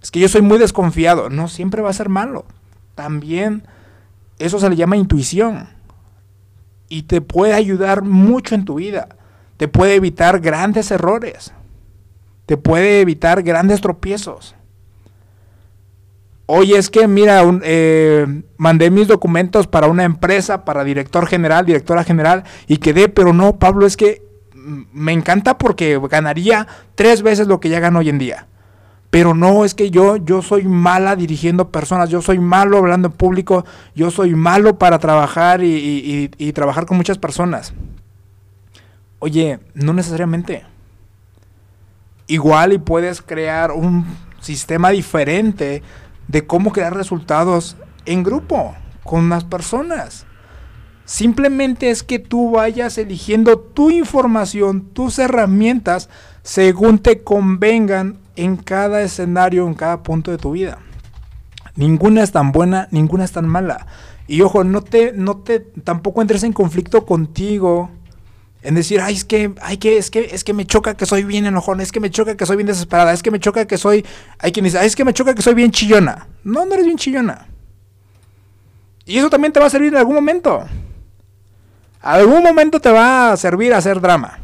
[0.00, 1.28] Es que yo soy muy desconfiado.
[1.28, 2.46] No siempre va a ser malo.
[2.94, 3.66] También
[4.38, 5.68] eso se le llama intuición.
[6.88, 9.08] Y te puede ayudar mucho en tu vida.
[9.56, 11.52] Te puede evitar grandes errores.
[12.46, 14.54] Te puede evitar grandes tropiezos.
[16.46, 22.04] Oye, es que mira, eh, mandé mis documentos para una empresa, para director general, directora
[22.04, 24.22] general, y quedé, pero no, Pablo, es que
[24.54, 28.46] me encanta porque ganaría tres veces lo que ya gano hoy en día.
[29.08, 33.14] Pero no, es que yo, yo soy mala dirigiendo personas, yo soy malo hablando en
[33.14, 33.64] público,
[33.94, 37.72] yo soy malo para trabajar y trabajar con muchas personas.
[39.20, 40.64] Oye, no necesariamente.
[42.26, 44.04] Igual y puedes crear un
[44.40, 45.82] sistema diferente
[46.28, 50.26] de cómo crear resultados en grupo, con más personas.
[51.04, 56.08] Simplemente es que tú vayas eligiendo tu información, tus herramientas,
[56.42, 60.78] según te convengan en cada escenario, en cada punto de tu vida.
[61.76, 63.86] Ninguna es tan buena, ninguna es tan mala.
[64.26, 67.90] Y ojo, no te, no te, tampoco entres en conflicto contigo
[68.64, 71.22] en decir, ay, es que, ay, que, es que, es que me choca que soy
[71.22, 73.76] bien enojón, es que me choca que soy bien desesperada, es que me choca que
[73.76, 74.04] soy,
[74.38, 76.28] hay quien dice, ay, es que me choca que soy bien chillona.
[76.42, 77.46] No, no eres bien chillona.
[79.04, 80.64] Y eso también te va a servir en algún momento.
[82.00, 84.38] Algún momento te va a servir a hacer drama.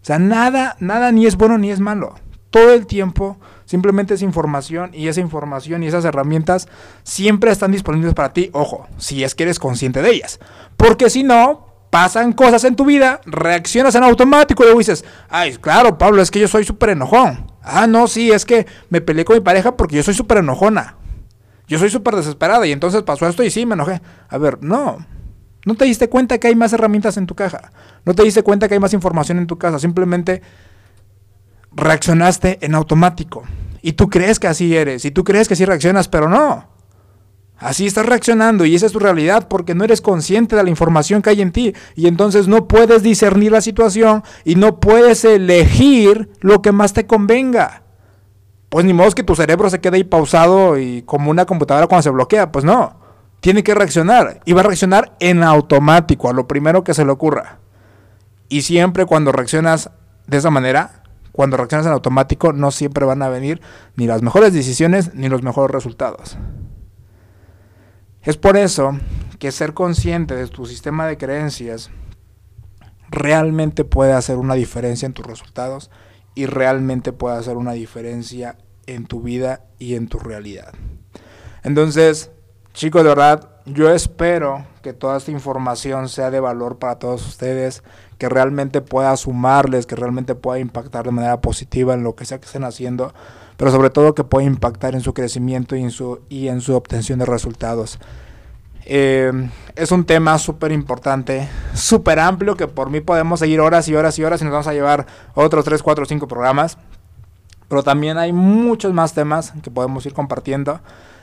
[0.00, 2.14] O sea, nada, nada ni es bueno ni es malo.
[2.50, 6.68] todo el tiempo simplemente es información y esa información y esas herramientas
[7.02, 10.38] siempre están disponibles para ti, ojo, si es que eres consciente de ellas.
[10.76, 15.58] Porque si no, pasan cosas en tu vida, reaccionas en automático y luego dices, ay,
[15.58, 17.52] claro, Pablo, es que yo soy súper enojón.
[17.62, 20.96] Ah, no, sí, es que me peleé con mi pareja porque yo soy súper enojona.
[21.68, 24.00] Yo soy súper desesperada y entonces pasó esto y sí, me enojé.
[24.30, 25.04] A ver, no.
[25.66, 27.72] No te diste cuenta que hay más herramientas en tu caja.
[28.06, 29.78] No te diste cuenta que hay más información en tu casa.
[29.78, 30.40] Simplemente
[31.72, 33.42] reaccionaste en automático.
[33.82, 35.04] Y tú crees que así eres.
[35.04, 36.71] Y tú crees que así reaccionas, pero no.
[37.62, 41.22] Así estás reaccionando y esa es tu realidad porque no eres consciente de la información
[41.22, 46.28] que hay en ti y entonces no puedes discernir la situación y no puedes elegir
[46.40, 47.84] lo que más te convenga.
[48.68, 52.02] Pues ni modo que tu cerebro se quede ahí pausado y como una computadora cuando
[52.02, 52.98] se bloquea, pues no.
[53.38, 57.12] Tiene que reaccionar y va a reaccionar en automático a lo primero que se le
[57.12, 57.60] ocurra.
[58.48, 59.90] Y siempre cuando reaccionas
[60.26, 63.60] de esa manera, cuando reaccionas en automático, no siempre van a venir
[63.94, 66.36] ni las mejores decisiones ni los mejores resultados.
[68.22, 68.92] Es por eso
[69.40, 71.90] que ser consciente de tu sistema de creencias
[73.10, 75.90] realmente puede hacer una diferencia en tus resultados
[76.36, 80.72] y realmente puede hacer una diferencia en tu vida y en tu realidad.
[81.64, 82.30] Entonces,
[82.74, 87.82] chicos, de verdad, yo espero que toda esta información sea de valor para todos ustedes,
[88.18, 92.38] que realmente pueda sumarles, que realmente pueda impactar de manera positiva en lo que sea
[92.38, 93.12] que estén haciendo
[93.62, 96.74] pero sobre todo que puede impactar en su crecimiento y en su, y en su
[96.74, 98.00] obtención de resultados.
[98.86, 99.30] Eh,
[99.76, 104.18] es un tema súper importante, súper amplio, que por mí podemos seguir horas y horas
[104.18, 106.76] y horas y nos vamos a llevar otros 3, 4, 5 programas.
[107.68, 110.80] Pero también hay muchos más temas que podemos ir compartiendo.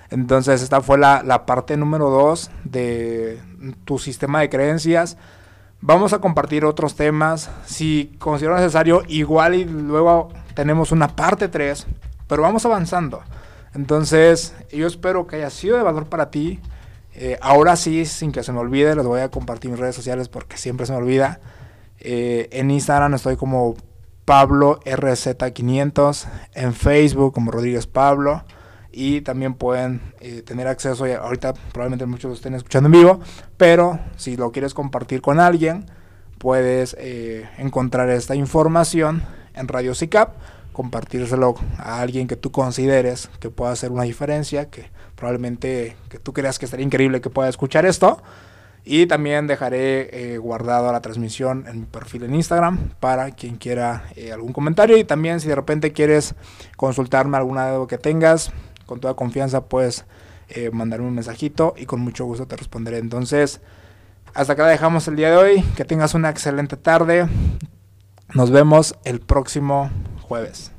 [0.10, 3.42] Entonces esta fue la, la parte número 2 de
[3.84, 5.18] tu sistema de creencias.
[5.82, 7.50] Vamos a compartir otros temas.
[7.66, 11.86] Si considero necesario, igual y luego tenemos una parte 3
[12.30, 13.22] pero vamos avanzando.
[13.74, 16.60] Entonces, yo espero que haya sido de valor para ti.
[17.16, 20.30] Eh, ahora sí, sin que se me olvide, les voy a compartir mis redes sociales
[20.30, 21.42] porque siempre se me olvida.
[22.00, 23.76] Eh, en Instagram estoy como
[24.26, 28.44] Pablo RZ500, en Facebook como Rodríguez Pablo
[28.92, 33.20] y también pueden eh, tener acceso, ahorita probablemente muchos lo estén escuchando en vivo,
[33.58, 35.86] pero si lo quieres compartir con alguien,
[36.38, 36.96] puedes
[37.58, 39.24] encontrar esta información
[39.56, 40.36] en Radio CICAP
[40.80, 46.32] compartírselo a alguien que tú consideres que pueda hacer una diferencia, que probablemente que tú
[46.32, 48.24] creas que estaría increíble que pueda escuchar esto.
[48.86, 54.06] Y también dejaré eh, guardado la transmisión en mi perfil en Instagram para quien quiera
[54.16, 54.96] eh, algún comentario.
[54.96, 56.34] Y también si de repente quieres
[56.78, 58.54] consultarme alguna duda que tengas,
[58.86, 60.06] con toda confianza puedes
[60.48, 63.00] eh, mandarme un mensajito y con mucho gusto te responderé.
[63.00, 63.60] Entonces,
[64.34, 65.62] hasta acá dejamos el día de hoy.
[65.76, 67.28] Que tengas una excelente tarde.
[68.36, 69.90] Nos vemos el próximo
[70.22, 70.72] jueves.